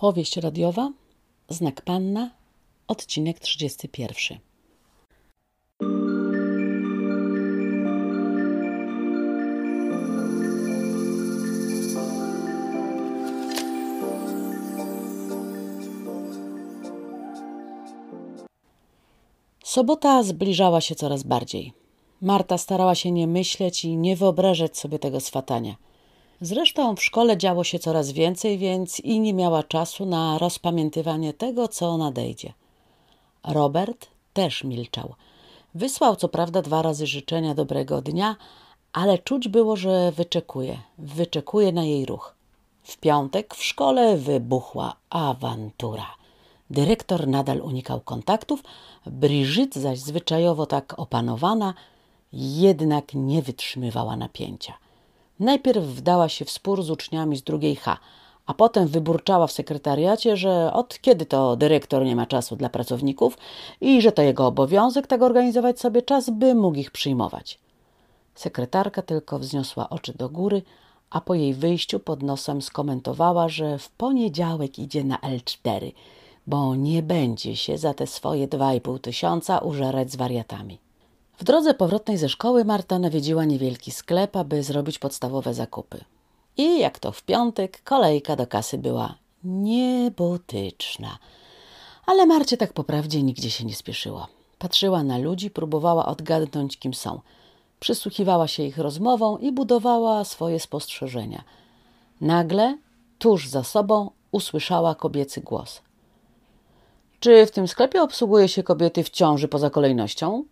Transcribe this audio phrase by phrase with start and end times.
[0.00, 0.92] Powieść radiowa,
[1.48, 2.30] Znak Panna,
[2.88, 4.38] odcinek 31.
[19.64, 21.72] Sobota zbliżała się coraz bardziej.
[22.20, 25.87] Marta starała się nie myśleć i nie wyobrażać sobie tego swatania.
[26.40, 31.68] Zresztą w szkole działo się coraz więcej, więc i nie miała czasu na rozpamiętywanie tego,
[31.68, 32.52] co nadejdzie.
[33.44, 35.14] Robert też milczał.
[35.74, 38.36] Wysłał co prawda dwa razy życzenia dobrego dnia,
[38.92, 42.34] ale czuć było, że wyczekuje, wyczekuje na jej ruch.
[42.82, 46.06] W piątek w szkole wybuchła awantura.
[46.70, 48.62] Dyrektor nadal unikał kontaktów,
[49.06, 51.74] Brigitte zaś zwyczajowo tak opanowana,
[52.32, 54.74] jednak nie wytrzymywała napięcia.
[55.40, 57.98] Najpierw wdała się w spór z uczniami z drugiej H,
[58.46, 63.38] a potem wyburczała w sekretariacie, że od kiedy to dyrektor nie ma czasu dla pracowników
[63.80, 67.58] i że to jego obowiązek tak organizować sobie czas, by mógł ich przyjmować.
[68.34, 70.62] Sekretarka tylko wzniosła oczy do góry,
[71.10, 75.92] a po jej wyjściu pod nosem skomentowała, że w poniedziałek idzie na L4,
[76.46, 80.78] bo nie będzie się za te swoje dwa i pół tysiąca użerać z wariatami.
[81.38, 86.04] W drodze powrotnej ze szkoły Marta nawiedziła niewielki sklep, aby zrobić podstawowe zakupy.
[86.56, 91.18] I jak to w piątek, kolejka do kasy była niebotyczna.
[92.06, 94.26] Ale Marcie tak po prawdzie nigdzie się nie spieszyła.
[94.58, 97.20] Patrzyła na ludzi, próbowała odgadnąć, kim są.
[97.80, 101.44] Przysłuchiwała się ich rozmową i budowała swoje spostrzeżenia.
[102.20, 102.78] Nagle,
[103.18, 105.82] tuż za sobą, usłyszała kobiecy głos.
[107.20, 110.44] Czy w tym sklepie obsługuje się kobiety w ciąży poza kolejnością?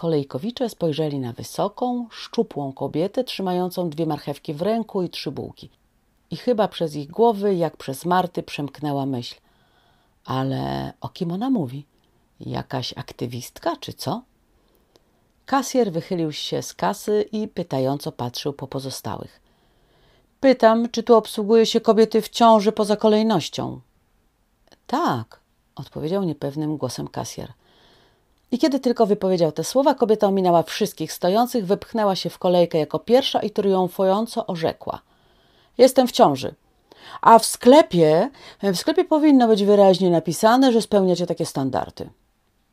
[0.00, 5.70] Kolejkowicze spojrzeli na wysoką, szczupłą kobietę trzymającą dwie marchewki w ręku i trzy bułki.
[6.30, 9.34] I chyba przez ich głowy, jak przez Marty, przemknęła myśl.
[10.24, 11.86] Ale o kim ona mówi?
[12.40, 14.22] Jakaś aktywistka, czy co?
[15.46, 19.40] Kasjer wychylił się z kasy i pytająco patrzył po pozostałych.
[20.40, 23.80] Pytam, czy tu obsługuje się kobiety w ciąży poza kolejnością?
[24.86, 25.40] Tak,
[25.74, 27.52] odpowiedział niepewnym głosem kasjer.
[28.52, 32.98] I kiedy tylko wypowiedział te słowa, kobieta ominęła wszystkich stojących, wypchnęła się w kolejkę jako
[32.98, 35.00] pierwsza i triumfująco orzekła:
[35.78, 36.54] Jestem w ciąży.
[37.20, 38.30] A w sklepie,
[38.62, 42.10] w sklepie powinno być wyraźnie napisane, że spełniacie takie standardy.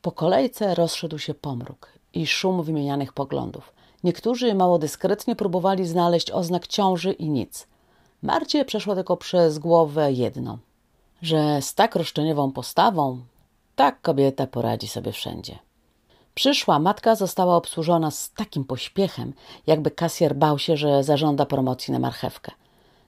[0.02, 3.72] Po kolejce rozszedł się pomruk i szum wymienianych poglądów.
[4.04, 7.66] Niektórzy mało dyskretnie próbowali znaleźć oznak ciąży i nic.
[8.22, 10.58] Marcie przeszło tylko przez głowę jedno,
[11.22, 13.20] że z tak roszczeniową postawą
[13.76, 15.58] tak kobieta poradzi sobie wszędzie.
[16.38, 19.32] Przyszła matka została obsłużona z takim pośpiechem,
[19.66, 22.52] jakby kasjer bał się, że zażąda promocji na marchewkę.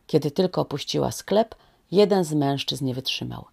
[0.07, 1.55] Kiedy tylko opuściła sklep,
[1.91, 3.45] jeden z mężczyzn nie wytrzymał.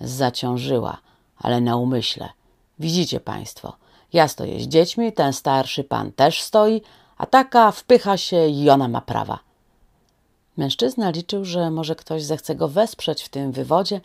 [0.00, 0.98] Zaciążyła,
[1.38, 2.28] ale na umyśle.
[2.78, 3.76] Widzicie państwo,
[4.12, 6.82] ja stoję z dziećmi, ten starszy pan też stoi,
[7.18, 9.38] a taka wpycha się i ona ma prawa.
[10.56, 14.00] Mężczyzna liczył, że może ktoś zechce go wesprzeć w tym wywodzie,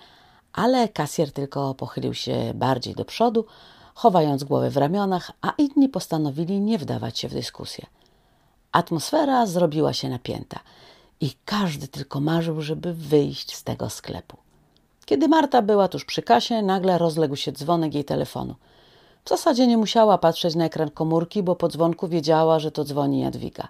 [0.54, 3.46] ale kasjer tylko pochylił się bardziej do przodu,
[3.96, 7.86] chowając głowę w ramionach, a inni postanowili nie wdawać się w dyskusję.
[8.72, 10.60] Atmosfera zrobiła się napięta
[11.22, 14.38] i każdy tylko marzył, żeby wyjść z tego sklepu.
[15.06, 18.56] Kiedy Marta była tuż przy kasie, nagle rozległ się dzwonek jej telefonu.
[19.26, 23.20] W zasadzie nie musiała patrzeć na ekran komórki, bo po dzwonku wiedziała, że to dzwoni
[23.20, 23.68] Jadwiga.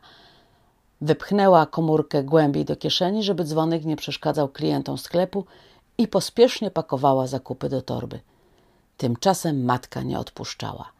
[1.01, 5.45] Wypchnęła komórkę głębiej do kieszeni, żeby dzwonek nie przeszkadzał klientom sklepu
[5.97, 8.19] i pospiesznie pakowała zakupy do torby.
[9.01, 10.91] Tymczasem matka nie odpuszczała.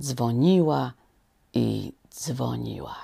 [0.00, 0.92] Dzwoniła
[1.54, 2.96] i dzwoniła.